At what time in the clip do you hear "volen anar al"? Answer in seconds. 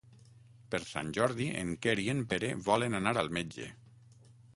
2.69-3.31